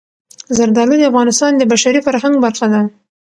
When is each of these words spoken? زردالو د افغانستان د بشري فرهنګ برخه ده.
زردالو 0.57 0.95
د 0.99 1.03
افغانستان 1.11 1.51
د 1.55 1.61
بشري 1.71 1.99
فرهنګ 2.07 2.35
برخه 2.45 2.65
ده. 2.73 2.81